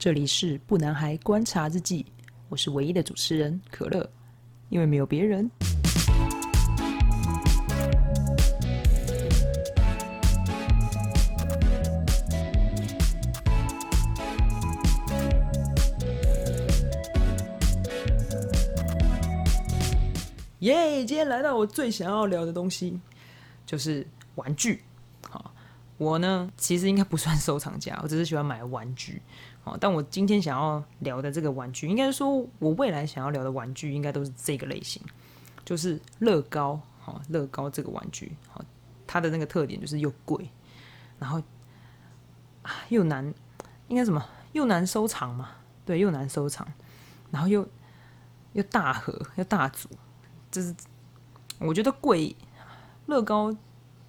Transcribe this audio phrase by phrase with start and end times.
[0.00, 2.06] 这里是不男孩观察日记，
[2.48, 4.10] 我是唯一的主持人可乐，
[4.70, 5.50] 因为没有别人。
[20.60, 21.04] 耶！
[21.04, 22.98] 今天来到我最想要聊的东西，
[23.66, 24.06] 就是
[24.36, 24.82] 玩具。
[25.28, 25.52] 好，
[25.98, 29.20] 我呢其实应该不算收藏家，我只是喜欢买玩具。
[29.62, 35.02] 好，但我今天想要聊的这个玩具，应该说我未来想要聊的玩具，应该都是这个类型，
[35.64, 36.80] 就是乐高。
[37.02, 38.62] 好，乐高这个玩具，好，
[39.06, 40.50] 它的那个特点就是又贵，
[41.18, 41.42] 然后
[42.90, 43.32] 又难，
[43.88, 45.48] 应该什么又难收藏嘛？
[45.86, 46.66] 对，又难收藏，
[47.30, 47.66] 然后又
[48.52, 49.88] 又大盒又大组。
[50.50, 50.74] 就是
[51.58, 52.36] 我觉得贵，
[53.06, 53.56] 乐高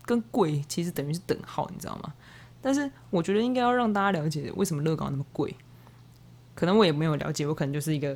[0.03, 2.13] 跟贵其实等于是等号，你知道吗？
[2.61, 5.55] 但是我觉得应该要让大家了解为什么乐高那么贵。
[6.53, 8.15] 可能我也没有了解，我可能就是一个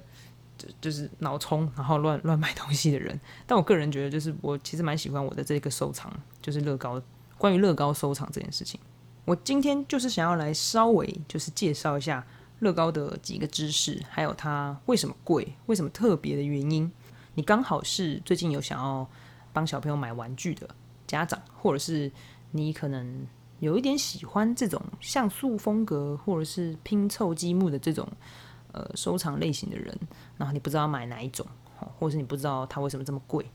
[0.57, 3.19] 就就是脑充，然后乱乱买东西的人。
[3.47, 7.01] 但我个人觉得，就是我其实蛮喜欢我的这个收藏，就是乐高。
[7.37, 8.79] 关于乐高收藏这件事情，
[9.25, 12.25] 我今天就是想要来稍微就是介绍一下
[12.59, 16.89] 乐高的几个知识，还有它为什么贵，为什么特别的原因。
[17.33, 19.05] 你刚好是最近有想要
[19.51, 20.69] 帮小朋友买玩具的
[21.05, 22.09] 家长，或者是
[22.51, 23.27] 你可能
[23.65, 28.07] 有一点喜欢这种像素风格，或者是拼凑积木的这种
[28.71, 29.97] 呃收藏类型的人，
[30.37, 31.45] 然后你不知道买哪一种，
[31.97, 33.45] 或者是你不知道它为什么这么贵，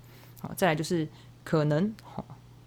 [0.41, 1.09] 好，再来就是
[1.45, 1.95] 可能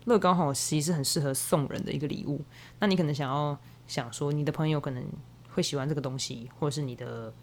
[0.05, 2.41] 乐高好其实很适合送人的一个礼物，
[2.79, 3.57] 那你可能想要
[3.87, 5.03] 想说你的朋友可能
[5.49, 7.33] 会喜欢这个东西，或者是你的。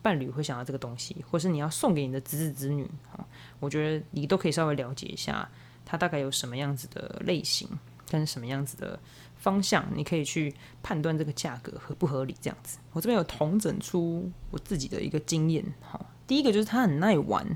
[0.00, 3.26] 伴侣会想要这个东西，或是你要送给你的子子子女，哈，
[3.58, 5.46] 我觉得你都可以稍微了解一下，
[5.84, 7.68] 它大概有什么样子的类型，
[8.10, 8.98] 跟什么样子的
[9.36, 12.34] 方向，你可以去判断这个价格合不合理。
[12.40, 17.46] 这样子，我这边有同整出我自己的一个经验，哈，第一个就是它很耐玩，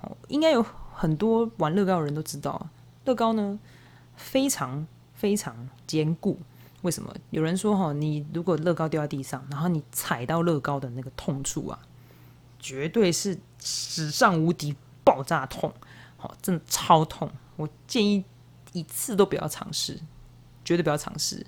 [0.00, 2.68] 哦，应该有很多玩乐高的人都知道，
[3.04, 3.58] 乐高呢
[4.16, 6.38] 非常非常坚固。
[6.82, 7.92] 为什么有人说哈？
[7.92, 11.78] 你如果乐高掉在地上，然后你踩到乐高的那个痛处啊，
[12.60, 15.72] 绝对是史上无敌爆炸痛，
[16.16, 17.28] 好，真的超痛。
[17.56, 18.24] 我建议
[18.78, 19.98] 一次都不要尝试，
[20.64, 21.44] 绝对不要尝试。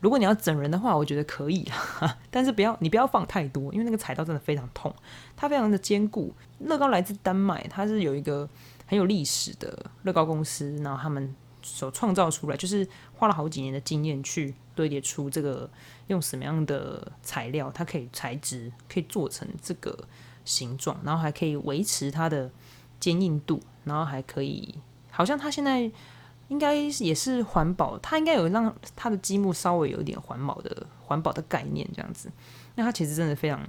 [0.00, 1.68] 如果你要整人的话，我觉得可以，
[2.30, 4.94] 但是不要你不要放太多，因为那个踩到真的非常痛。
[5.36, 6.34] 它非常的坚固。
[6.60, 8.48] 乐高来自丹麦，它是有一个
[8.86, 11.34] 很有历史的乐高公司，然后他们。
[11.62, 15.68] 所创造出来，就是花了好几年的经验去堆叠出这个
[16.06, 19.94] 用什么样的材料，它可以材质可以做成这个
[20.42, 22.50] 形状，然后还可以维持它的
[22.98, 24.74] 坚硬度，然后还可以，
[25.10, 25.92] 好像它现在
[26.50, 32.30] 应该也是环保，它应该有让它的积木稍微有一点环保的环保的概念这样子。
[32.74, 33.60] 那它其实真的非常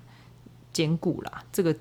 [0.73, 1.75] 坚固啦，这个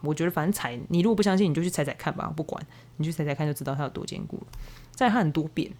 [0.00, 2.64] 我觉得反正踩，你如果不相信，你就去踩踩看吧，不管
[2.98, 4.46] 你去踩踩看就知道它有多坚固了。
[4.92, 5.72] 再它很多变，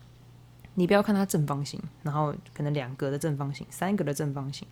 [0.74, 4.66] 你不要看它正方形，然后可能两格的正方形、三格的正方形，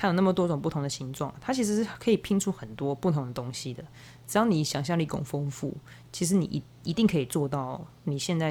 [0.00, 3.84] 它有那么多种不同的形状，它其实是可以拼出很多不同的东西的。
[4.26, 5.76] 只要你想象力够丰富，
[6.10, 8.50] 其实你一一定可以做到你现在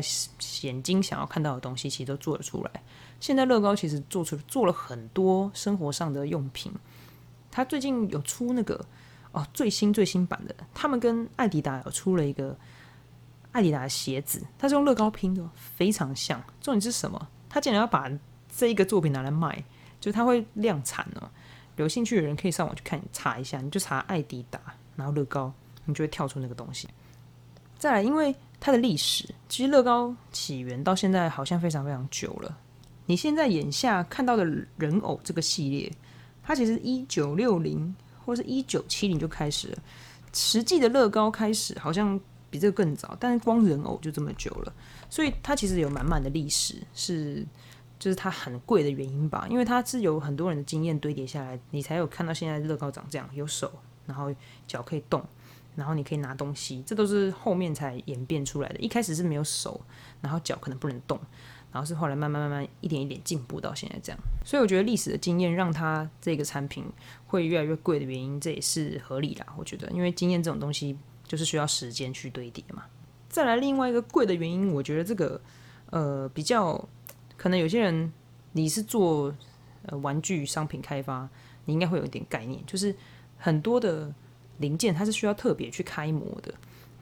[0.62, 2.84] 眼睛想要看到的东西，其实都做得出来。
[3.20, 6.72] 现在乐高其实做出做了很多生活上的用品，
[7.50, 8.86] 它最近有出那个
[9.32, 12.56] 哦最新最新版的，他们跟艾迪达有出了一个。
[13.52, 16.40] 艾迪达的鞋子，它是用乐高拼的，非常像。
[16.62, 17.28] 重点是什么？
[17.50, 18.08] 他竟然要把
[18.56, 19.64] 这一个作品拿来卖，
[20.00, 21.30] 就是他会量产哦。
[21.76, 24.60] 有兴趣的人可以上网去看查一下，你就查艾迪达，
[24.96, 25.54] 然后乐高，
[25.86, 26.88] 你就会跳出那个东西。
[27.78, 32.58] 再来，因为它的历史，其实乐高起源到现在好像非常非常久了。
[33.06, 34.46] 你现在眼下看到的
[34.78, 35.92] 人偶这个系列，
[36.44, 37.96] 它其实一九六零
[38.26, 39.78] 或是一九七零就开始了，
[40.34, 42.20] 实际的乐高开始好像。
[42.52, 44.74] 比这个更早，但是光人偶就这么久了，
[45.08, 47.46] 所以它其实有满满的历史，是
[48.00, 49.46] 就是它很贵的原因吧？
[49.50, 53.72] 因为它是有很多人的经验堆叠下来，你才有看到现在乐高长这样，有手，
[54.08, 54.34] 然后
[54.66, 55.24] 脚可以动，
[55.76, 58.80] 然后你可以拿东西，这都是后面才演变出来的。
[58.80, 59.80] 一开始是没有手，
[60.22, 61.20] 然后脚可能不能动，
[61.72, 64.20] 然后是后来慢慢慢慢一点一点进步到现在这样。
[64.44, 66.86] 所以我觉得历史的经验让它这个产品
[67.28, 69.46] 会越来越贵的原因，这也是合理啦。
[69.58, 70.98] 我觉得，因为经验这种东西。
[71.30, 72.86] 就是需要时间去堆叠嘛。
[73.30, 75.40] 再来另外一个贵的原因，我觉得这个
[75.92, 76.90] 呃比较
[77.40, 78.12] 可能有些人
[78.52, 79.34] 你是做
[79.86, 81.28] 呃玩具商品开发，
[81.64, 82.94] 你应该会有一点概念，就是
[83.38, 84.14] 很多的
[84.58, 86.54] 零件它是需要特别去开模的。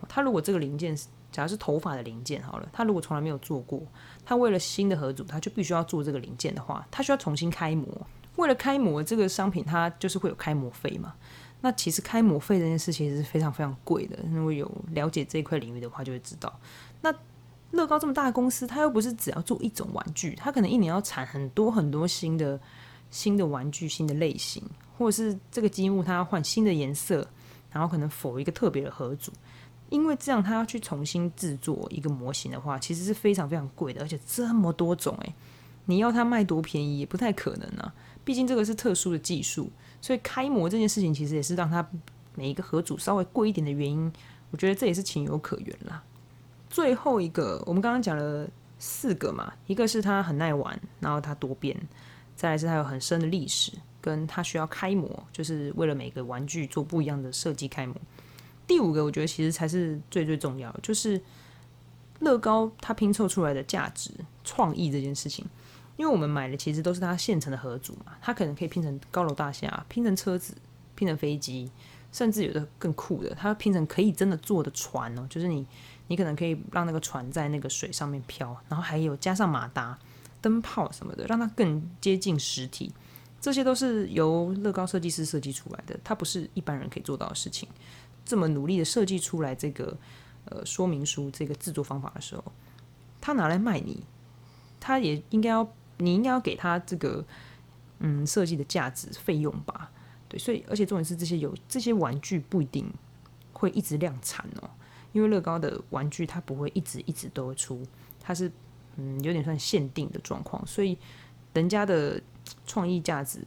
[0.08, 0.96] 它如果这个零件
[1.32, 3.82] 假如是头发的零件好了，它如果从来没有做过，
[4.24, 7.88] 它为了新的合组，它就必须要做这个零件的话，它需要重新开模。
[8.36, 11.16] 为了开模这个商品，它就是会有开模费嘛。
[11.62, 16.60] 那其实开模费这件事其实是非常非常贵的，如果有了解这一块领域的话，就会知道。
[17.02, 17.12] 那
[17.72, 22.60] 乐高这么大的公司，它又不是只要做一种玩具，它可能一年要产很多很多新的
[23.12, 24.64] 新的玩具、新的类型，
[24.98, 27.28] 或者是这个积木它要换新的颜色，
[27.72, 29.32] 然后可能否一个特别的盒组。
[29.90, 35.34] 因为这样，它要去重新制作一个模型的话，其实是非常非常贵的，而且这么多种，诶，
[35.86, 37.94] 你要它卖多便宜也不太可能啊。
[38.26, 39.70] 毕竟这个是特殊的技术，
[40.02, 41.88] 所以开模这件事情其实也是让它
[42.36, 44.12] 每一个盒组稍微贵一点的原因。
[44.52, 46.04] 我觉得这也是情有可原啦。
[46.70, 48.48] 最后一个，我们刚刚讲了
[48.80, 51.76] 四个嘛，一个是它很耐玩，然后它多变，
[52.36, 53.72] 再来是它有很深的历史，
[54.02, 57.96] 跟它需要开模，就是为了每个玩具做不一样的设计开模。
[58.68, 61.22] 第五个，我觉得其实才是最最重要，就是
[62.20, 64.12] 乐高它拼凑出来的价值、
[64.44, 65.46] 创意这件事情。
[65.96, 70.54] 因为我们买的其实都是它现成的盒组嘛，它可能可以拼成高楼大厦、拼成车子、
[70.94, 71.72] 拼成飞机，
[72.12, 75.66] 甚至有的更酷的，它拼成可以真的坐的船哦，就是你
[76.08, 79.98] 你可能可以让那个船在那个水上面飘，然后还有加上马达、
[80.42, 82.92] 灯泡什么的，让它更接近实体。
[83.40, 87.70] 这些都是由乐高设计师设计出来的，它不是一般人可以做到的事情。
[88.26, 89.96] 这么努力的设计出来这个
[90.46, 92.44] 呃说明书，这个制作方法的时候，
[93.22, 94.04] 他拿来卖你，
[94.80, 97.24] 他也应该要，你应该要给他这个
[98.00, 99.92] 嗯设计的价值费用吧？
[100.28, 102.92] 对，所以而且重点是这些有这些玩具不一定
[103.54, 104.70] 会一直量产哦，
[105.18, 107.82] 因为乐高的玩具它不会一直一直都会出，
[108.22, 108.52] 它是
[108.98, 110.98] 嗯有点算限定的状况，所以
[111.54, 112.22] 人家的
[112.66, 113.42] 创意价值。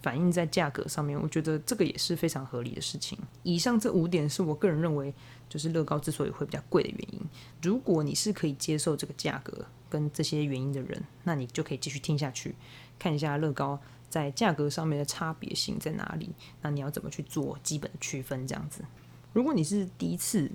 [0.00, 3.18] 反映在价格上面，我觉得这个也是非常合理的事情。
[3.42, 5.12] 以上这五点是我个人认为，
[5.48, 7.20] 就是乐高之所以会比较贵的原因。
[7.60, 12.54] 如果你是可以接受这个价格跟这些原因的人，那你就可以继续听下去，
[12.96, 16.30] 看一下乐高在价格上面的差别性在哪里。
[16.62, 18.46] 那你要怎么去做基本的区分？
[18.46, 18.84] 这样子。
[19.32, 20.48] 如果你是第一次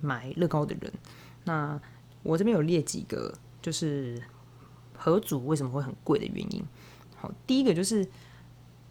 [0.00, 0.92] 买乐高的人，
[1.44, 1.80] 那
[2.22, 4.22] 我这边有列几个，就是
[4.96, 6.64] 盒组为什么会很贵的原因。
[7.16, 8.08] 好，第一个就是。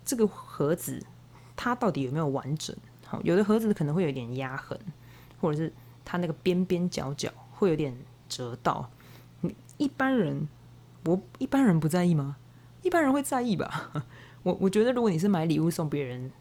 [0.09, 1.06] 这个盒子
[1.54, 2.74] 它到底有没有完整？
[3.06, 4.80] 好，有的盒子可能会有点压痕，
[5.42, 5.74] 或者是
[6.06, 7.94] 它那个边边角角会有点
[8.30, 8.89] 折到。
[9.75, 10.48] 一般人，
[11.04, 12.38] 我一般人不在意吗？
[12.83, 13.92] 一般人会在意吧？
[14.44, 16.31] 我我觉得如果你是买礼物送别人，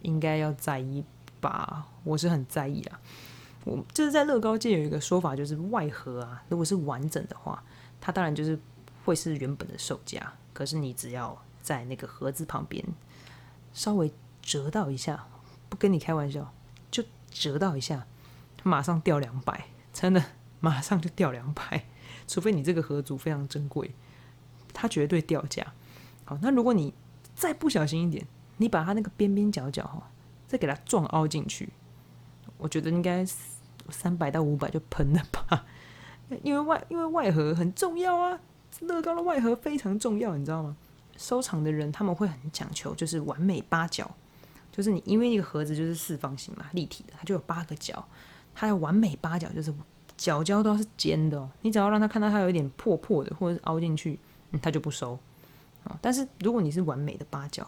[0.00, 1.04] 应该要在意
[1.42, 1.88] 吧？
[2.02, 2.98] 我是很在意啊。
[3.66, 7.60] 我就是在乐高界有一个说法，就是外盒啊，如果是完整的话，
[8.00, 8.56] 它当然就是
[9.04, 10.32] 会是原本的售价。
[10.52, 12.82] 可是你只要在那个盒子旁边
[13.72, 15.26] 稍微折到一下，
[15.68, 16.54] 不跟你开玩笑，
[16.92, 18.06] 就折到一下，
[18.62, 20.24] 马上掉两百，真的
[20.60, 21.86] 马上就掉两百。
[22.28, 23.94] 除非你这个盒组非常珍贵，
[24.72, 25.74] 它绝对掉价。
[26.24, 26.94] 好，那如果你
[27.34, 28.26] 再不小心一点，
[28.58, 30.08] 你把它那个边边角角哈，
[30.46, 31.68] 再给它撞凹进去，
[32.58, 33.26] 我觉得应该
[33.90, 35.64] 三百到五百就喷了吧。
[36.42, 38.40] 因为外因为外盒很重要啊，
[38.80, 40.76] 乐高的外盒非常重要，你知道吗？
[41.16, 44.10] 收藏的人他们会很讲求，就是完美八角，
[44.72, 48.06] 就是你因为一个盒子就是四方形嘛，立体的，它就有八个角，
[48.54, 49.72] 它要完美八角，就是
[50.16, 51.48] 角角都是尖的。
[51.62, 54.18] 你只要让他看到它有一点破破的，或者是凹进去，
[54.50, 55.18] 嗯，他就不收
[55.84, 55.96] 啊。
[56.02, 57.66] 但是如果你是完美的八角，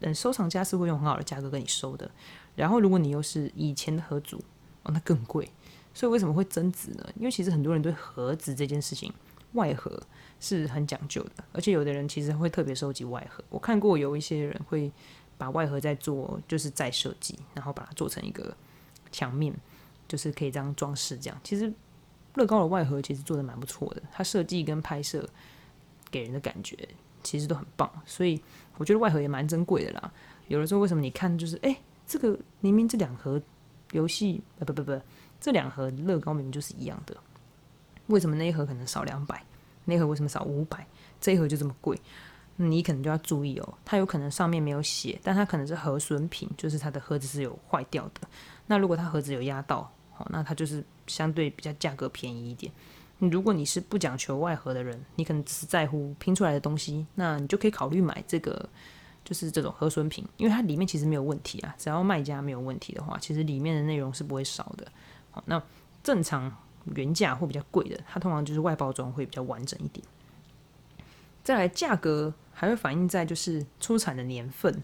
[0.00, 2.10] 嗯，收藏家是会用很好的价格跟你收的。
[2.54, 4.38] 然后如果你又是以前的盒组，
[4.84, 5.48] 哦，那更贵。
[5.94, 7.08] 所以为什么会增值呢？
[7.16, 9.12] 因为其实很多人对盒子这件事情。
[9.52, 10.02] 外盒
[10.40, 13.44] 是很讲究的，而且有的人其实会特别收集外盒。
[13.50, 14.90] 我看过有一些人会
[15.36, 18.56] 把外盒再做，就是再设计，然后把它做成一个
[19.10, 19.54] 墙面，
[20.08, 21.18] 就是可以这样装饰。
[21.18, 21.70] 这样其实
[22.36, 25.28] 乐高的外盒其实做的蛮不错的，它设计跟拍摄
[26.10, 26.88] 给人的感觉
[27.22, 28.40] 其实都很棒，所以
[28.78, 30.10] 我觉得外盒也蛮珍贵的啦。
[30.48, 33.38] 有的时候为什么你看就是哎，这个明明这两盒
[33.92, 35.00] 游戏不不不，
[35.40, 37.16] 这两盒乐高明明就是一样的。
[38.08, 39.42] 为什么那一盒可能少两百？
[39.84, 40.86] 那一盒为什么少五百？
[41.20, 41.98] 这一盒就这么贵？
[42.56, 48.28] 你可能就要注意哦，它有可能上面没有写，但它可能是核损品，就是它的盒子是有坏掉的。
[48.66, 52.70] 那如果它盒子有压到，好，那它就是相对比较价格便宜一点。
[53.18, 58.68] 如果你是不讲求外盒的人，你可能只是在乎拼出来的东西，那你就可以考虑买这个，
[59.24, 61.74] 就是这种核损品，因为它里面其实没有问题啊。
[61.78, 64.86] 只要卖家没有问题的话，其实里面的内容是不会少的。
[65.30, 65.62] 好，那
[66.02, 66.52] 正常。
[66.96, 70.04] 原价或比较贵的，它通常就是外包装会比较完整一点。
[71.44, 74.82] 再来，价格还会反映在就是出产的年份。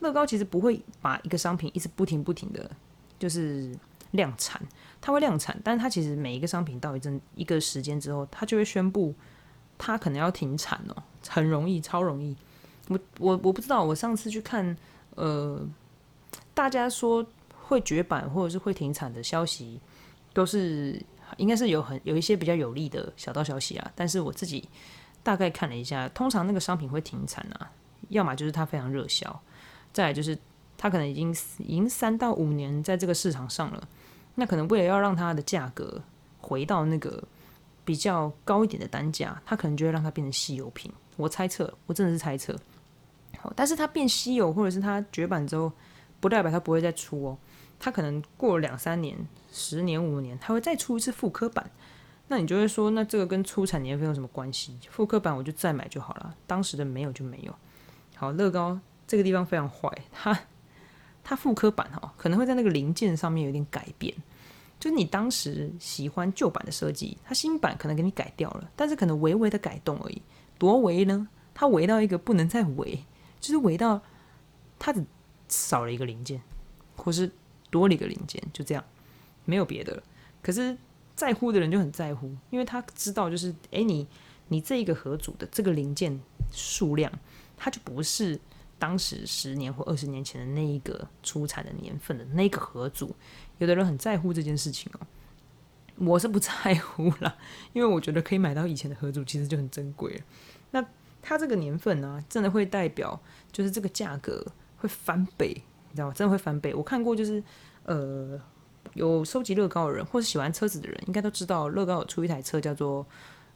[0.00, 2.68] 乐高其实不会把一个商品一直不停不停的
[3.16, 3.72] 就是
[4.10, 4.60] 量产，
[5.00, 9.14] 它会量产，但是它其实每一个商品到一阵一个时间之后，它就会宣布
[9.78, 12.36] 它可能要停产哦，很容易，超容易。
[12.88, 14.76] 我我我不知道，我上次去看，
[15.14, 15.60] 呃，
[16.54, 19.80] 大家说会绝版或者是会停产的消息，
[20.32, 21.00] 都是
[21.36, 23.92] 应该是有很有一些比较有利的小道消息啊。
[23.94, 24.68] 但是我自己
[25.22, 27.70] 大概看了一下，通常那个商品会停产啊，
[28.08, 29.40] 要么就是它非常热销，
[29.92, 30.38] 再来就是
[30.76, 33.88] 它可能已经已经三到五年在这个市场上了，
[34.34, 36.00] 那可能为了要让它的价格
[36.38, 37.22] 回到那个
[37.84, 40.90] 比较高一点的单价，它可能就会让它变成稀有品。
[41.16, 42.56] 我猜测，我真的是猜测。
[43.54, 45.72] 但是它变稀有，或者是它绝版之后，
[46.20, 47.38] 不代表它不会再出哦。
[47.80, 49.16] 它可能过了两三年、
[49.52, 51.70] 十年、五年，它会再出一次复刻版。
[52.26, 54.76] 那你就会说，那这个跟出产年份有什么关系？
[54.90, 57.54] 复刻版我就再买就好了，当时的没有就没有。
[58.16, 60.38] 好，乐高这个地方非常坏，它
[61.24, 64.14] 它复刻版哈，可能会在那个零件上面有点改变，
[64.78, 70.20] 就是你当时喜欢旧版的设计，它新版可能给你改掉了，但是可能微微的改动而已。
[70.58, 71.28] 多微呢？
[71.54, 73.04] 它微到一个不能再微。
[73.40, 74.02] 就是围到
[74.78, 75.04] 它只
[75.48, 76.40] 少了一个零件，
[76.96, 77.30] 或是
[77.70, 78.84] 多了一个零件，就这样，
[79.44, 80.02] 没有别的了。
[80.42, 80.76] 可是
[81.14, 84.06] 在乎的人就很在乎，因为他知道，就是哎，你
[84.48, 86.20] 你这一个合组的这个零件
[86.52, 87.12] 数量，
[87.56, 88.38] 它就不是
[88.78, 93.14] 当时十年或二十年前的那一个出产的年份的那个合组。
[93.58, 95.06] 有的人很在乎这件事情哦，
[95.96, 97.36] 我是不在乎啦，
[97.72, 100.22] 因为我觉得可以买到以前的合组，其实就很珍贵。
[100.70, 100.84] 那。
[101.20, 103.20] 它这个年份呢，真的会代表
[103.52, 104.44] 就是这个价格
[104.76, 105.48] 会翻倍，
[105.90, 106.14] 你知道吗？
[106.14, 106.74] 真的会翻倍。
[106.74, 107.42] 我看过，就是
[107.84, 108.40] 呃，
[108.94, 113.06] 有收集乐高的人，或者喜欢车子的人，应该都知道乐高有出一台车叫做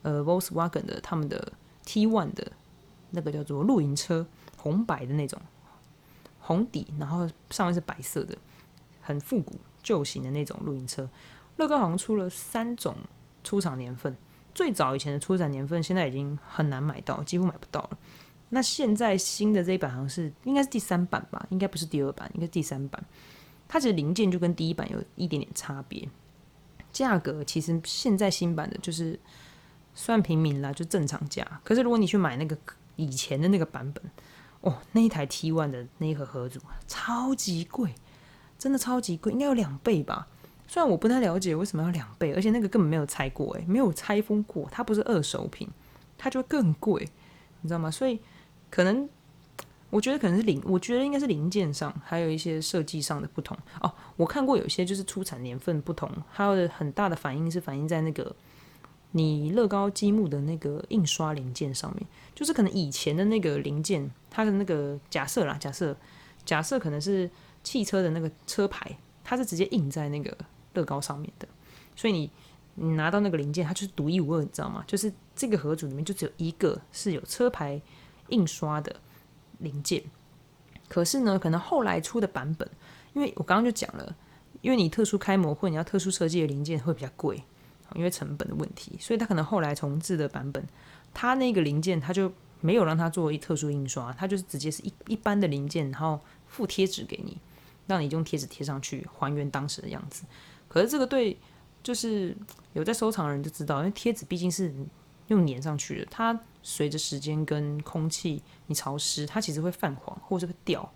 [0.02, 1.52] 呃 Volkswagen 的他们的
[1.84, 2.52] T One 的
[3.10, 4.26] 那个叫做露营车，
[4.58, 5.40] 红白的那种，
[6.40, 8.36] 红底，然后上面是白色的，
[9.00, 11.08] 很复古旧型的那种露营车。
[11.56, 12.96] 乐高好像出了三种
[13.44, 14.16] 出厂年份。
[14.54, 17.98] 最早以前的出展年份，现在已经很难买到，几乎买不到了。
[18.50, 23.02] 那现在新的这一版好像是应该是第三版吧，应该不是第二版，应该第三版。
[23.66, 26.06] 它其实零件就跟第一版有一点点差别。
[26.92, 29.18] 价格其实现在新版的就是
[29.94, 31.42] 算平民啦，就正常价。
[31.64, 32.54] 可是如果你去买那个
[32.96, 34.04] 以前的那个版本，
[34.60, 37.94] 哦，那一台 T One 的那一盒盒组超级贵，
[38.58, 40.28] 真的超级贵，应该有两倍吧。
[40.72, 45.68] 虽然我不太了解为什么要两倍，而且那个根本没有拆过，诶，没有拆封过，它不是二手品，
[46.16, 47.06] 它就更贵，
[47.60, 47.90] 你知道吗？
[47.90, 48.18] 所以
[48.70, 49.06] 可能
[49.90, 53.92] 我觉得可能是零，我觉得应该是零件上还有一些设计上的不同哦。
[54.16, 58.34] 我看过有些就是出产年份不同，还有很大的反应是反映在那个
[59.10, 65.94] 你乐高积木的那个印刷零件上面，就是可能以前的那个零件，它的那个假设啦，假设
[66.46, 67.30] 假设可能是
[67.62, 70.34] 汽车的那个车牌，它是直接印在那个。
[70.74, 71.48] 乐高上面的，
[71.94, 72.30] 所以你
[72.74, 74.82] 你拿到那个零件，它就是独一无二，你知道吗？
[74.86, 77.80] 就是这个盒组里面就只有一个是有车牌
[78.28, 78.94] 印刷的
[79.58, 80.02] 零件。
[80.88, 82.68] 可是呢，可能后来出的版本，
[83.14, 84.14] 因为我刚刚就讲了，
[84.60, 87.42] 因为你特殊开模或你要特殊设计的零件会比较贵，
[87.94, 90.62] 因为成本的问题，所以它可能后来重置的版本，
[91.14, 97.38] 它那个零件它就没有让它做一特殊印刷，它就是直接是一一般的零件，然后附贴纸给你，
[97.86, 100.24] 让你用贴纸贴上去，还原当时的样子。
[100.72, 101.36] 可是这个对，
[101.82, 102.34] 就是
[102.72, 104.74] 有在收藏的人就知道，因为贴纸毕竟是
[105.26, 110.90] 用粘上去的，它随着时间跟空气你潮湿，它其实会泛黄或者会掉。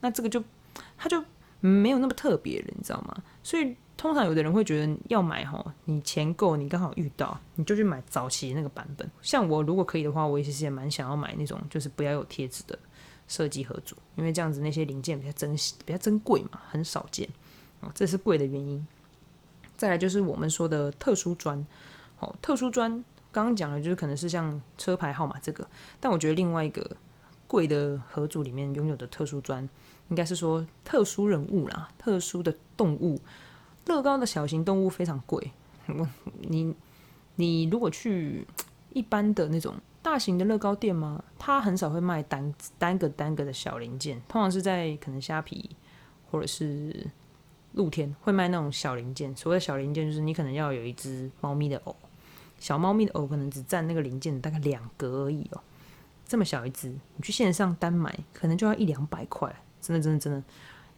[0.00, 0.44] 那这个就
[0.98, 1.24] 它就
[1.60, 3.22] 没有那么特别了，你知道吗？
[3.42, 9.10] 所以通常有的人会觉得要买哈，你钱够，你刚好遇到，你就去买早期那个版本。
[9.22, 12.78] 像我如果可以的话，我其实也蛮想要买那种就是不要有贴纸的
[13.28, 17.26] 设计盒组，因为这样子那些零件比较珍惜、比较珍贵嘛，很少见
[17.80, 18.86] 哦，这是贵的原因。
[19.82, 21.66] 再来就是我们说的特殊砖，
[22.14, 25.66] 好，特殊砖刚刚讲的就是可能是像车牌号码这个，
[25.98, 26.88] 但我觉得另外一个
[27.48, 29.68] 贵的合组里面拥有的特殊砖，
[30.08, 33.20] 应该是说特殊人物啦，特殊的动物。
[33.86, 35.50] 乐高的小型动物非常贵，
[36.42, 36.72] 你
[37.34, 38.46] 你如果去
[38.92, 41.24] 一般的那种大型的乐高店吗？
[41.40, 45.70] 它很少会卖单单个单个的小零件，通常是在可能虾皮
[46.30, 47.04] 或者是。
[47.72, 51.96] 露天会卖那种小零件，所谓的小零件就是你可能要有一只猫咪的偶，
[52.58, 55.60] 小猫咪的偶可能只占那个零件大概两格而已哦，
[56.26, 59.50] 这么小一只，你去线上单买可能就要一两百块，
[59.80, 60.42] 真的真的真的，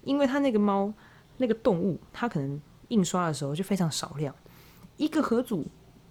[0.03, 0.93] 因为它那个猫
[1.37, 4.35] 那个动物，它可能印刷的时候就非常少量，
[4.97, 5.67] 一个盒组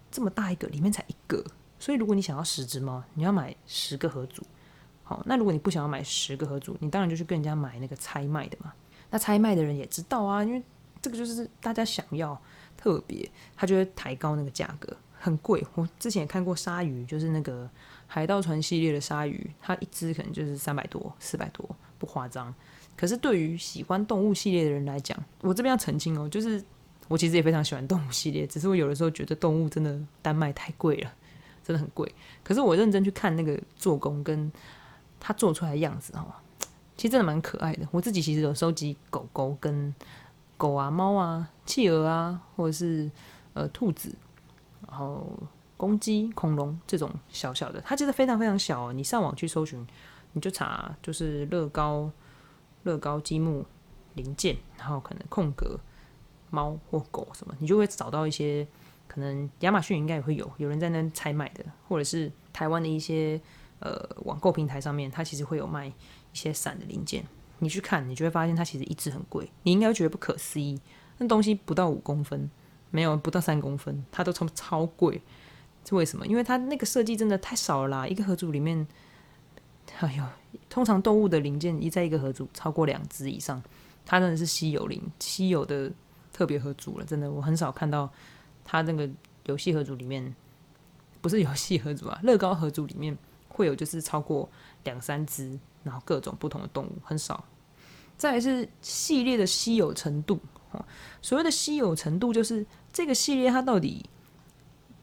[0.09, 1.43] 这么大一个，里面才一个，
[1.77, 4.41] 所以如果你想要十只猫，你要买十个盒组，
[5.03, 8.73] 好，那如果你不想要买十个盒组，你当然就去跟人家买那个拆卖的嘛。
[9.13, 10.59] 那拆卖的人也知道啊，因为
[10.99, 12.35] 这个就是大家想要
[12.75, 15.63] 特别，他就会抬高那个价格，很贵。
[15.75, 17.69] 我之前也看过鲨鱼，就是那个
[18.07, 21.63] 海盗船系列的鲨鱼，它一只可能就是三百多、四百多，
[21.99, 22.51] 不夸张。
[22.97, 26.63] 可是对于喜欢动物系列的人来讲，我这边要澄清哦，就是
[27.07, 31.13] 我其实也非常喜欢动物系列，只是我有的时候觉得动物真的单卖太贵了，
[31.63, 32.11] 真的很贵。
[32.43, 34.51] 可是我认真去看那个做工跟
[35.19, 36.41] 它做出来的样子哈，
[37.03, 37.85] 其实真的蛮可爱的。
[37.91, 39.93] 我自己其实有收集狗狗跟
[40.55, 43.11] 狗啊、猫啊、企鹅啊，或者是
[43.53, 44.15] 呃兔子，
[44.87, 45.27] 然后
[45.75, 48.93] 公鸡、恐龙这种小小的，它其实非常非常小。
[48.93, 49.85] 你上网去搜寻，
[50.31, 52.09] 你就查就是乐高。
[52.83, 53.65] 乐高积木
[54.13, 55.79] 零件，然后可能空格
[56.49, 58.67] 猫或狗什么，你就会找到一些
[59.07, 63.39] 可能亚马逊应该也会有有人在那采买的，或者是台湾的一些
[63.79, 65.89] 呃网购平台上面，它其实会有卖
[66.33, 67.23] 一些散的零件。
[67.59, 70.77] 你去看，你就会发现它其实一只很贵，你应该会觉得不可思议。
[71.19, 72.51] 那东西不到五公分，
[72.91, 75.21] 没有不到三公分，它都超超贵，
[75.87, 76.27] 是为什么？
[76.27, 78.85] 因为它那个设计真的太少了啦，一个盒组里面。
[79.99, 80.23] 哎呦，
[80.69, 83.61] 通常动物的零件一在一个盒组超过两只以上，
[84.05, 85.91] 它真的是稀有零稀有的
[86.31, 87.05] 特别盒组了。
[87.05, 88.11] 真的，我很少看到
[88.65, 89.07] 它那个
[89.45, 90.33] 游戏盒组里面，
[91.21, 93.15] 不是游戏盒组啊，乐高盒组里面
[93.49, 94.49] 会有就是超过
[94.85, 97.43] 两三只，然后各种不同的动物很少。
[98.17, 100.39] 再来是系列的稀有程度，
[101.21, 104.05] 所谓的稀有程度就是这个系列它到底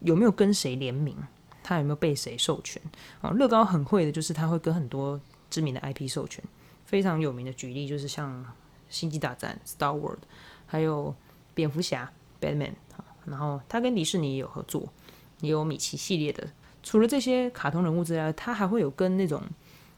[0.01, 1.17] 有没有跟谁联名。
[1.63, 2.83] 它有没有被谁授权？
[3.21, 6.43] 哦，乐高很会的，就是他会跟很多知名的 IP 授权。
[6.85, 8.43] 非常有名的举例就是像
[8.89, 10.17] 《星际大战》（Star Wars），
[10.67, 11.15] 还有
[11.55, 12.11] 蝙蝠侠
[12.41, 12.73] （Batman）。
[13.25, 14.89] 然后他跟迪士尼也有合作，
[15.43, 16.49] 也有米奇系列的。
[16.83, 19.41] 除了这些卡通人物之外，他还会有跟那种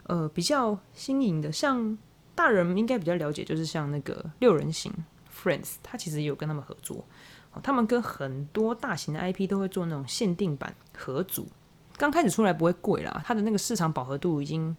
[0.04, 1.96] 呃比较新颖的，像
[2.34, 4.92] 大人应该比较了解，就是像那个六人行
[5.32, 7.04] （Friends），他其实也有跟他们合作。
[7.62, 11.46] 他们跟很多大型的 IP 都会做那种限定版合组，
[11.98, 14.74] 刚开始出来不会贵啦，它的那个市场饱和度已经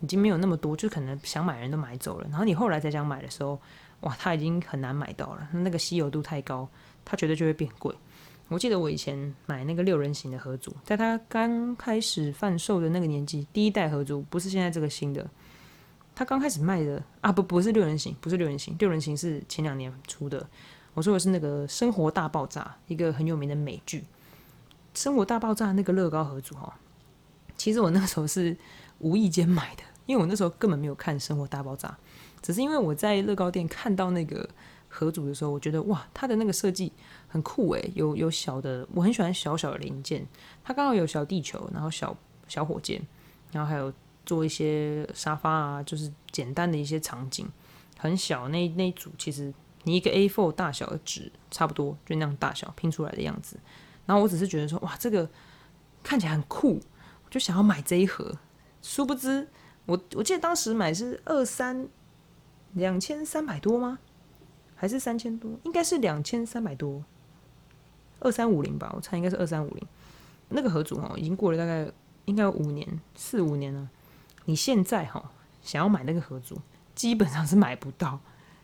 [0.00, 2.28] 已经没有那么多，就可能想买人都买走了。
[2.30, 3.60] 然后你后来再想买的时候，
[4.02, 6.68] 哇，它已经很难买到了，那个稀有度太高，
[7.04, 7.92] 它绝对就会变贵。
[8.48, 15.28] 我记得我以前买那个六人行的合组，在它刚开始贩售的那个年纪，第一代合组不是现在这个新的，
[16.14, 20.46] 它刚开始卖的啊，不不是六人行，不是六人行，六人行是前两年出的。
[20.94, 24.00] 我说的是那个《生活大爆炸》，一个很有名的美剧，
[24.94, 26.74] 《生活大爆炸》那个乐高合组哈，
[27.56, 28.56] 其实我那时候是
[28.98, 31.88] 无意间买的，因为我那时候根本没有看《生活大爆炸》，
[32.42, 34.48] 只是因为我在乐高店看到那个
[34.88, 36.92] 合组的时候，我觉得哇，它的那个设计
[37.28, 40.26] 很酷诶，有有小的，我很喜欢小小的零件，
[40.64, 43.00] 它刚好有小地球，然后小小火箭，
[43.52, 43.92] 然后还有
[44.26, 47.46] 做一些沙发啊，就是简单的一些场景，
[47.98, 49.52] 很小那那组其实。
[49.84, 53.56] 你一个 A4 大小的纸，差不多就那样大小拼出来的样子。
[54.04, 55.26] 然后我只是觉得说，哇，这个
[56.02, 56.78] 看起来很酷，
[57.24, 58.36] 我就想要买这一盒。
[58.82, 59.48] 殊不知，
[59.86, 61.88] 我我记得当时买是二三
[62.74, 63.98] 两千三百多吗？
[64.80, 65.50] 还是三千多？
[65.64, 67.04] 应该是两千三百多，
[68.20, 69.86] 二三五零吧，我猜应该是二三五零。
[70.50, 71.90] 那个盒组哈，已经过了大概
[72.26, 72.86] 应该五年
[73.16, 73.90] 四五年了。
[74.44, 76.56] 你现在哈想要买那个盒组，
[76.94, 78.20] 基本上是买不到。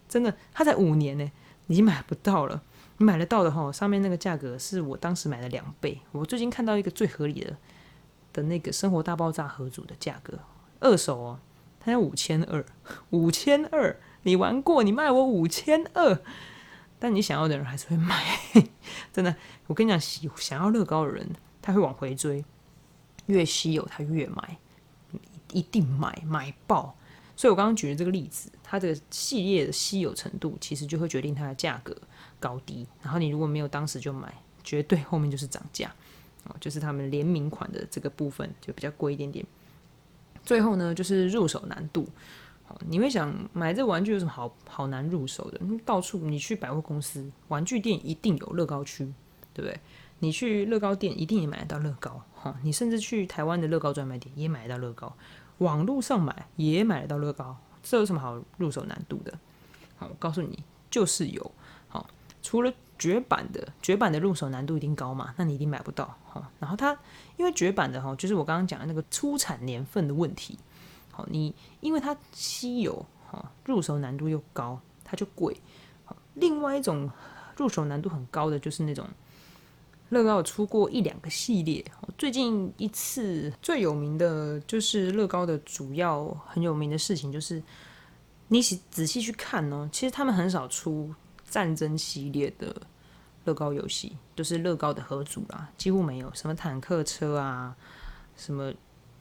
[0.09, 1.31] 真的，它才五年呢，
[1.67, 2.63] 你买不到了。
[2.97, 6.01] 你买得到的哈，上面那个价格是我当时买的两倍。
[6.13, 7.57] 我最近看到一个最合理的
[8.33, 10.39] 的那个《生活大爆炸》合组的价格，
[10.79, 11.41] 二手哦，
[11.81, 12.65] 它要五千二，
[13.11, 16.19] 五千二，你玩过，你卖我五千二，
[16.99, 18.23] 但你想要的人还是会买。
[19.13, 19.35] 真的，
[19.69, 21.27] 我跟你讲，喜想要乐高的人，
[21.63, 22.45] 他会往回追，
[23.27, 24.59] 越稀有他越买，
[25.53, 26.97] 一定买买爆。
[27.37, 31.97] 所以我刚刚举的这个例子，它的系列的稀有程度，其实就会决定它的价格
[32.39, 32.87] 高低。
[33.03, 34.33] 然后你如果没有当时就买，
[34.63, 35.93] 绝对后面就是涨价
[36.45, 39.45] 哦，就是他们联名款的这个部分就比较贵一点点。
[40.45, 42.09] 最后呢，就是入手难度。
[42.89, 45.61] 你会想买这玩具有什么好好难入手的？
[45.85, 49.05] 到处你去百货公司、玩具店一定有乐高区，
[49.53, 49.79] 对不对？
[50.19, 52.23] 你去乐高店一定也买得到乐高。
[52.35, 55.15] 哈，你甚至去台湾的乐高专卖店也买得到乐高。
[55.59, 59.39] 网络上买也买得到乐高，这有什么好入手难度的？
[59.97, 61.51] 好，我告诉你，就是有。
[61.89, 62.09] 好，
[62.43, 65.33] 除了绝版的，绝版的入手难度一定高嘛？
[65.37, 66.17] 那你一定买不到。
[66.27, 66.99] 好，然后它
[67.37, 70.59] 因为绝版的哈，就是我刚刚讲的那个出产年份的问题。
[71.15, 75.57] 好，你因为它稀有，哈，入手难度又高，它就贵。
[76.05, 77.11] 好，另外一种
[77.57, 79.07] 入手难度很高的就是那种。
[80.11, 81.85] 乐高出过一两个系列，
[82.17, 87.61] 最近一次最有名的就是乐高的主要很有名的事情就是，
[88.49, 91.13] 你仔仔细去看呢，其实他们很少出
[91.49, 92.77] 战争系列的
[93.45, 97.75] 乐高游戏，都是乐高的合组啦，几乎没有什么坦克车啊，
[98.37, 98.73] 什么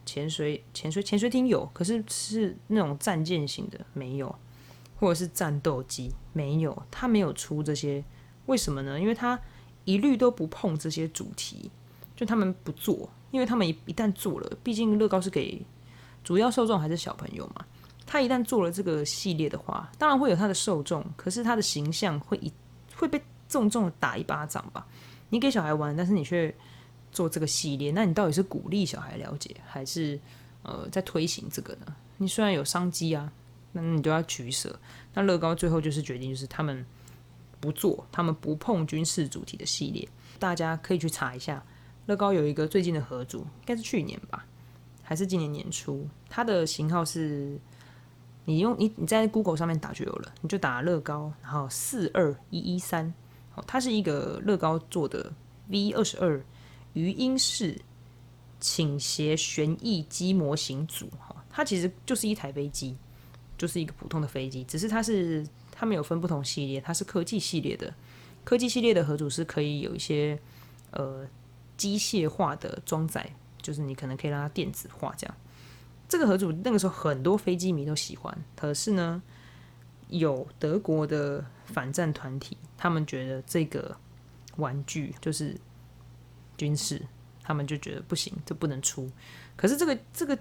[0.06, 4.36] 潜水潜水潜水艇有，可是是那种战舰型的没有，
[5.00, 8.04] 或者是战斗机没有，它没有出这些，
[8.46, 9.00] 为什么呢？
[9.00, 9.40] 因为它
[9.86, 11.70] 一律都不碰这些主题，
[12.16, 15.66] 就他们不做，因为他们一一旦做了，毕竟乐高是给
[16.24, 17.66] 主要受众还是小朋友嘛，
[18.06, 22.52] 他一旦做了这个系列的话，当然会有他的受众，可是他的形象会一
[22.96, 24.88] 会被重重的打一巴掌吧。
[25.30, 26.54] 你给小孩玩，但是你却
[27.14, 30.20] 做这个系列，那你到底是鼓励小孩了解，还是
[30.64, 31.96] 呃在推行这个呢？
[32.18, 33.32] 你虽然有商机啊，
[33.72, 34.78] 那你都要取舍。
[35.14, 36.86] 那乐高最后就是决定，就是他们
[37.60, 40.08] 不做，他们不碰军事主题的系列。
[40.40, 41.64] 大家可以去查一下，
[42.08, 44.46] 乐高有一个最近的合组，应该是去年吧，
[45.04, 46.08] 还是今年年初？
[46.30, 47.60] 它的型号是，
[48.46, 53.14] 你用你你在 Google 上面打就有了，你就打乐高，然后四二一一三，
[53.56, 55.32] 哦，它是一个乐高做的
[55.68, 56.44] V 二十二。
[56.94, 57.80] 余音式
[58.60, 62.96] 倾斜旋翼机模型组，哈，它其实就是一台飞机，
[63.58, 67.94] 就是一个普通的飞机，只是它是它们有分不同系列，它是科技系列的，
[68.44, 70.40] 科技系列的合组是可以有一些
[70.92, 71.28] 呃
[71.76, 75.36] 机械化的装载，就是你可能可以让它电子化这样。
[76.08, 79.22] 这个合组那个时候很多飞机迷都喜欢，可是呢，
[80.10, 83.98] 有德国的反战团体，他们觉得这个
[84.58, 85.58] 玩具就是。
[86.58, 87.02] 军事，
[87.42, 89.10] 他们就觉得不行，这不能出。
[89.56, 90.38] 可是这个这个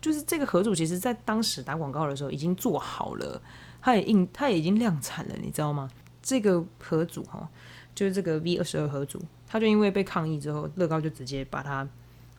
[0.00, 3.40] 就是这个合组，其实在当时打广告的时候已经做好了，
[3.80, 5.90] 它也印，它也已经量产了，你知道吗？
[6.22, 7.48] 这个合组哈，
[7.94, 11.88] 就是这个 V 二十二合组，它就因为被抗议之后，乐高就直接把它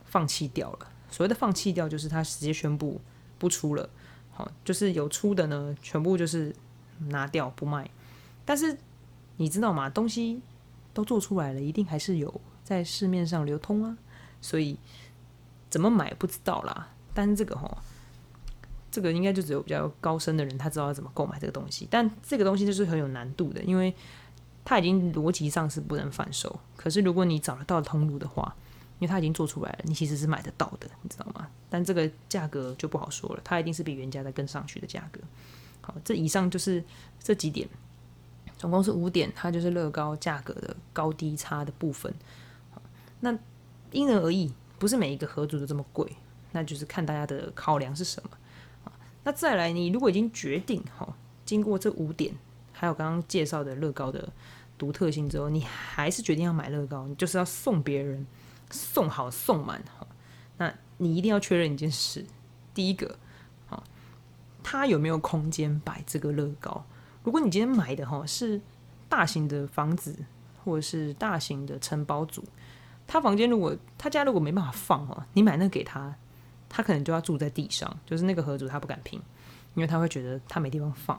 [0.05, 0.91] 放弃掉了。
[1.09, 2.99] 所谓的放弃掉，就是它直接宣布
[3.37, 3.89] 不出了。
[4.33, 6.53] 好，就是有出的呢，全部就是
[7.07, 7.89] 拿掉不卖。
[8.43, 8.77] 但是
[9.37, 9.89] 你知道吗？
[9.89, 10.41] 东西
[10.93, 12.41] 都做出来了，一定还是有。
[12.67, 13.97] 在市面上流通啊，
[14.41, 14.77] 所以
[15.69, 16.89] 怎么买不知道啦。
[17.13, 17.77] 但是这个哈，
[18.91, 21.87] 这个应该就只有比较高深的人他知道要怎么购买这个东西。
[21.89, 23.95] 但这个东西就是很有难度的，因为
[24.65, 26.59] 它已经逻辑上是不能贩售。
[26.75, 28.53] 可是如果你找得到通路的话，
[28.99, 31.47] 因为它已经做出来了，你其实是买得到的，你知道吗？
[31.69, 35.21] 但这个价格就不好说了，它一定是比原价再跟上去的价格。
[35.79, 36.83] 好，这以上就是
[37.23, 37.65] 这几点，
[38.57, 42.13] 总共是五点，它就是乐高价格的高低差的部分。
[43.19, 43.37] 那
[43.91, 46.07] 因人而异，不是每一个合组都这么贵，
[46.51, 48.29] 那就是看大家的考量是什么
[48.83, 48.91] 啊。
[49.23, 52.35] 那再来，你如果已经决定哈，经过这五点，
[52.71, 54.29] 还有刚刚介绍的乐高的
[54.77, 58.27] 独特性之后，你还是决定要买乐高，你就是要送别人，
[58.69, 60.05] 送好送满哈。
[60.57, 62.25] 那你一定要确认一件事，
[62.73, 63.17] 第一个，
[63.69, 63.81] 啊，
[64.61, 66.85] 他有没有空间摆这个乐高？
[67.23, 68.61] 如果你今天买的哈是
[69.09, 70.15] 大型的房子，
[70.63, 72.43] 或者是大型的城堡组。
[73.07, 76.13] 他房间如果他家如果没办法放哦，你买那个给他，
[76.67, 79.17] 他可能就要住在地上，就是那个盒主他不敢拼，
[79.75, 81.17] 因为他会觉得他没地方放，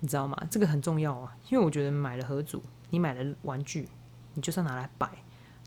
[0.00, 0.36] 你知道吗？
[0.50, 3.86] 这个很重要啊，因为我觉得买了盒主，你买了玩具，
[4.32, 5.06] 你就是要拿来摆，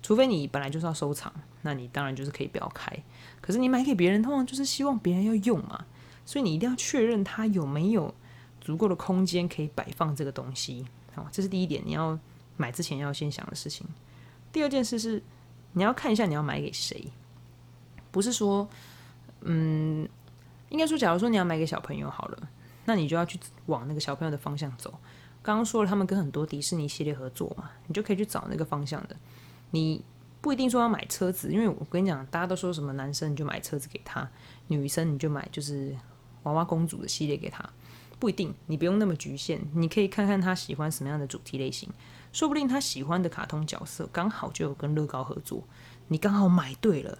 [0.01, 1.31] 除非你本来就是要收藏，
[1.61, 2.91] 那你当然就是可以不要开。
[3.39, 5.85] 可是你买给别人，通常就是希望别人要用嘛，
[6.25, 8.11] 所以你一定要确认他有没有
[8.59, 10.83] 足够的空间可以摆放这个东西。
[11.13, 12.17] 好，这是第一点，你要
[12.57, 13.85] 买之前要先想的事情。
[14.51, 15.21] 第二件事是。
[15.75, 17.05] 你要看一下你要买给谁，
[18.09, 18.67] 不是说，
[19.41, 20.07] 嗯，
[20.69, 22.49] 应该说，假如说你要买给小朋友好了，
[22.85, 24.93] 那你就要去往那个小朋友的方向走。
[25.43, 29.15] 刚刚说了，他们跟很多迪士尼系列合作嘛，你就可以去找那个方向的。
[29.71, 30.01] 你
[30.41, 34.27] 不一定说要买车子，因为我跟你讲，大家都说什么男生你就买车子给他，
[34.67, 35.93] 女生你就买就是
[36.43, 37.69] 娃娃公主的系列给他，
[38.17, 41.89] 不一定，你不用那么局限，你可以看看他喜欢什么样的主题类型。
[42.35, 45.63] 说不定他喜欢的卡通角色刚好就有跟乐高合作，
[46.09, 47.17] 你刚好买对了。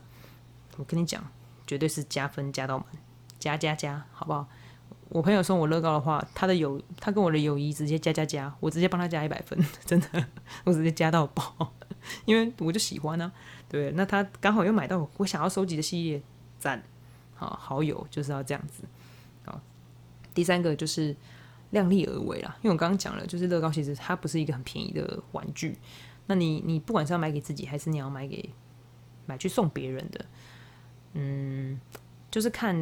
[0.76, 1.26] 我跟你讲，
[1.66, 2.86] 绝对是加分加到满，
[3.40, 4.46] 加加加，好不好？
[5.08, 10.26] 我朋友送我乐高的话，他的友他跟我的友谊直接加加加，我直接帮他加一百分， 真的，
[10.66, 11.72] 我直接加到爆，
[12.26, 13.32] 因为我就喜欢呢。
[13.70, 16.22] 对，那他刚好又买到我想要收集的系列，
[16.60, 16.84] 赞，
[17.36, 18.84] 好好友就是要这样子。
[19.46, 19.62] 好，
[20.34, 21.16] 第三个就是。
[21.76, 25.78] 量力而为啦，因为我刚刚讲了，就是乐高其实它不是一个很便宜的玩具。
[26.26, 28.50] 那你你不管是要买给自己，还是你要买给
[29.28, 30.26] 买去送别人的，
[31.14, 31.80] 嗯，
[32.32, 32.76] 就是看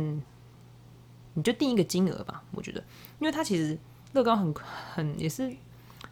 [1.33, 2.41] 你就定一个金额吧。
[2.51, 2.81] 我觉得，
[3.19, 3.77] 因为它其实
[4.13, 5.53] 乐高很很也是，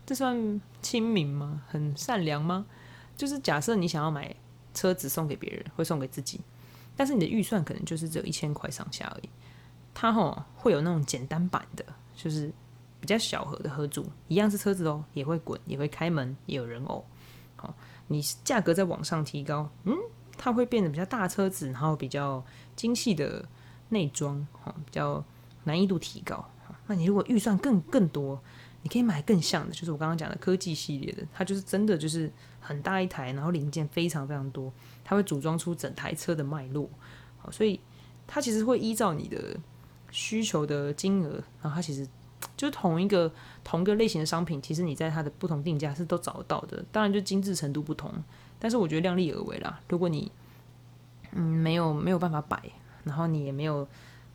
[0.06, 1.62] 这算亲民吗？
[1.70, 2.66] 很善良吗？
[3.16, 4.36] 就是假设你想要买
[4.74, 6.42] 车子送给别人，会送给自己，
[6.98, 9.30] 但是你的预算可能就是只有一千块上下而已。
[9.94, 12.52] 它吼会有那种简单版的，就是。
[13.02, 17.04] 比较小盒的盒组，一样是车子哦，也会滚，也会开门，也有人偶。
[17.58, 17.76] 好，
[18.08, 19.94] 你价格在往上提高，嗯，
[20.38, 22.42] 它会变得比较大车子，然后比较
[22.76, 23.44] 精细的
[23.90, 25.22] 内装，哈，比较
[25.64, 26.48] 难易度提高。
[26.88, 28.42] 那你如果预算更更多，
[28.82, 34.72] 你可以买更像的，就是我刚刚讲的科技系列的，它就是真的就是很大一台，然后零件非常非常多，
[35.04, 36.90] 它会组装出整台车的脉络。
[37.38, 37.80] 好，所以
[38.28, 39.56] 它其实会依照你的
[40.10, 42.08] 需求的金额，然后它其实
[42.58, 43.32] 就是同一个
[43.64, 46.84] 同一个类型的商品，其实你在它的不同定价是都找得到的。
[46.92, 48.14] 当然就精致程度不同，
[48.60, 49.80] 但是我觉得量力而为啦。
[49.90, 50.32] 如果你
[51.32, 52.62] 嗯没有没有办法摆，
[53.04, 53.88] 然后你也没有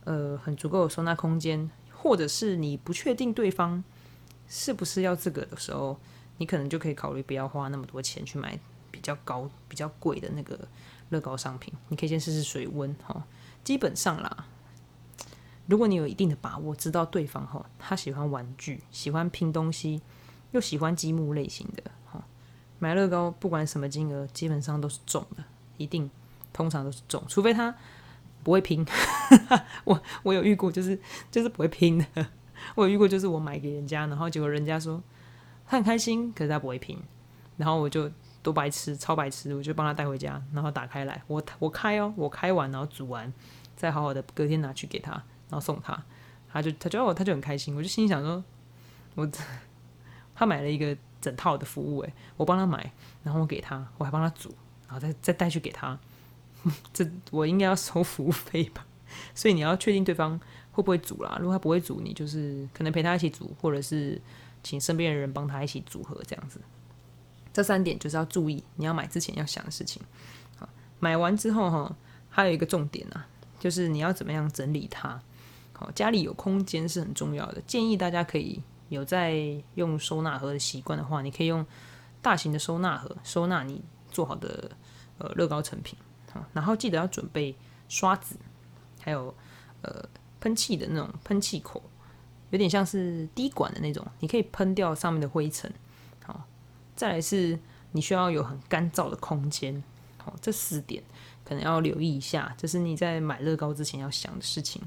[0.03, 3.83] 呃很足够的收纳空间，或者是你不确定对方。
[4.49, 5.99] 是不是要这个的时候，
[6.37, 8.57] 你可能就可以考虑不要花那么多钱去买
[8.89, 10.57] 比较高、比较贵的那个
[11.09, 11.73] 乐高商品。
[11.89, 13.27] 你可以先试试水温哈。
[13.65, 14.47] 基本上啦，
[15.67, 20.01] 如果你有一定的把握，知道对方哈他喜欢玩具、喜欢拼东西，
[20.51, 22.23] 又喜欢积木类型的哈，
[22.79, 25.43] 买乐高不管什么金额，基本上都是中的，
[25.77, 26.09] 一定
[26.51, 27.75] 通常都是中，除非他
[28.43, 28.85] 不会拼。
[29.83, 30.99] 我我有遇过，就是
[31.29, 32.27] 就是不会拼的。
[32.75, 35.01] 我有遇过，就是我买给人家，然后结果人家说
[35.67, 36.97] 他很开心，可是他不会拼，
[37.57, 38.09] 然后我就
[38.41, 43.31] 多白痴，超白痴，我就帮他带回家，然后打开来，我我开哦，我开完然后煮完，
[43.75, 46.01] 再好好的隔天拿去给他，然后送他，
[46.51, 48.43] 他就他就哦他就很开心，我就心想说，
[49.15, 49.29] 我
[50.35, 52.91] 他买了一个整套的服务，诶，我帮他买，
[53.23, 54.53] 然后我给他，我还帮他煮，
[54.87, 55.97] 然后再再带去给他，
[56.93, 58.85] 这我应该要收服务费吧？
[59.33, 60.39] 所以你要确定对方。
[60.77, 61.35] 会不会煮啦？
[61.41, 64.21] 如果他不会煮，你就是可能陪他一起煮，或者是
[64.61, 66.61] 请身边的人帮他一起组合这样子。
[67.51, 69.99] 这三点就是要注意，你要买之前要想的事情。
[70.55, 71.95] 好，买完之后哈，
[72.29, 73.27] 还有一个重点啊，
[73.59, 75.19] 就是你要怎么样整理它。
[75.77, 77.61] 好，家里有空间是很重要的。
[77.61, 79.33] 建议大家可以有在
[79.75, 81.65] 用收纳盒的习惯的话，你可以用
[82.21, 84.71] 大型的收纳盒收纳你做好的
[85.19, 85.97] 呃乐高成品。
[86.31, 87.55] 好，然后记得要准备
[87.87, 88.35] 刷子，
[88.99, 89.33] 还有
[89.83, 90.03] 呃。
[90.39, 91.81] 喷气的那种喷气口，
[92.51, 95.69] 有点像是滴管的那种，你可以喷掉上面的灰尘。
[96.23, 96.45] 好，
[96.95, 97.57] 再来是
[97.91, 99.83] 你需要有很干燥的空间。
[100.19, 101.03] 好，这四点
[101.43, 104.79] 可能要留意一下，这是你在买乐高之前要想的事情。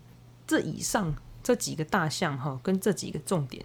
[0.50, 3.64] 这以上这几个大项哈，跟这几个重点，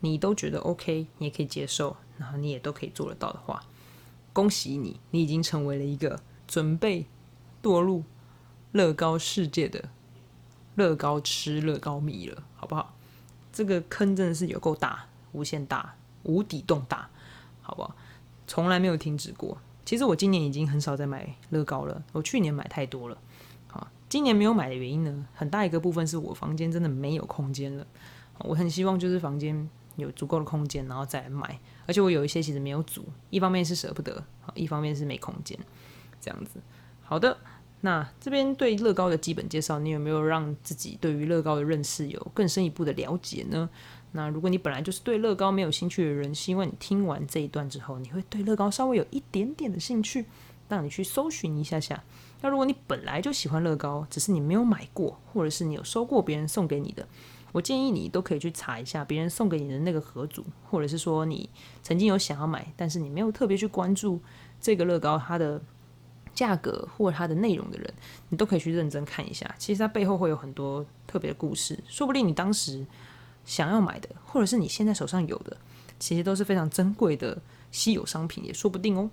[0.00, 3.62] 你都觉得 OK，你也可以接受，然后你也都可以做得到的话，
[4.32, 7.06] 恭喜你，你已经成为了一个准备
[7.62, 8.02] 堕入
[8.72, 9.90] 乐高世界的。
[10.74, 12.96] 乐高吃乐高迷了，好不好？
[13.52, 15.94] 这个坑真的是有够大，无限大，
[16.24, 17.08] 无底洞大，
[17.62, 17.94] 好不好？
[18.48, 19.56] 从来没有停止过。
[19.84, 23.16] 其实我今年已经很少在买乐高了，我去年买太多了。
[24.14, 27.84] 今年没有买的原因呢，很大一个部分是我房间真的没有空间了。
[28.44, 31.58] 我很希望就是房间有足够的空间，然后再来买。
[31.84, 34.24] 而且我有一些其实没有组，一方面是舍不得，
[34.54, 35.58] 一方面是没空间，
[36.20, 36.60] 这样子。
[37.02, 37.36] 好的。
[37.80, 43.68] 那这边对乐高的基本介绍，你有没有让自己对于乐高的认识有更深一步的了解呢？
[44.12, 50.24] 那如果你本来就是对乐高没有兴趣的人，希望你听完这一段之后，你会对乐高稍微有一点点的兴趣，
[50.68, 52.04] 让你去搜寻一下下。
[52.44, 57.08] 那如果你本来就喜欢乐高，只是你没有买过，或者是你有收过别人送给你的，
[57.52, 61.48] 我建议你都可以去查一下别人送给你的那个盒组，或者是说你
[61.82, 64.20] 曾经有想要买，但是你没有特别去关注
[64.60, 65.58] 这个乐高它的。
[66.34, 67.94] 价格或它的内容的人，
[68.28, 69.54] 你都可以去认真看一下。
[69.56, 72.84] 其实它背后会有很多特别的故事，说不定你当时
[73.44, 75.56] 想要买的，或者是你现在手上有的，
[76.00, 79.08] 其实都是非常珍贵的稀有商品，也说不定哦。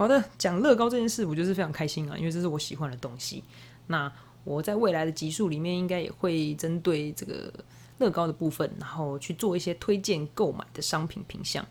[0.00, 3.44] 好的，讲乐高这件事，我就是非常开心啊，因为这是我喜欢的东西。
[3.88, 4.10] 那
[4.44, 7.52] 我在未来的集数里面，应该也会针对这个
[7.98, 11.62] 乐高的部分，然后去做一些推荐购买的商品品相。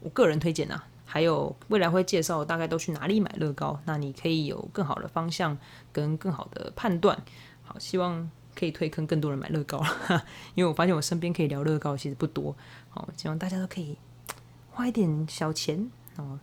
[0.00, 0.82] 我个人推荐啊。
[1.04, 5.58] 还有未来会介绍大概都去哪里买乐高，那你可以有更好的方向
[5.92, 7.22] 跟更好的判断。
[7.62, 9.84] 好，希望可以推坑更多人买乐高，
[10.56, 12.56] 因为我发现我身边可以聊乐高其实不多。
[12.88, 13.98] 好，希望大家都可以
[14.70, 16.40] 花一点小钱哦，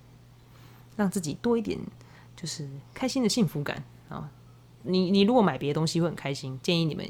[1.00, 1.80] 让自己多一点
[2.36, 4.30] 就是开心的幸福感啊。
[4.84, 7.08] 你你如果买别的东西会很开心，建议你们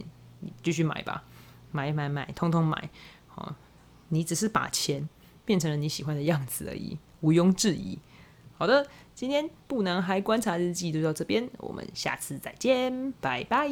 [0.62, 1.24] 继续买吧，
[1.72, 2.90] 买买买，通通买。
[3.28, 3.56] 好，
[4.10, 5.10] 你只是把钱
[5.44, 7.00] 变成了你喜欢的样子而已。
[7.22, 7.98] 毋庸置疑。
[8.58, 13.68] 好的，今天不男孩观察日记就到这边，我们下次再见，拜拜。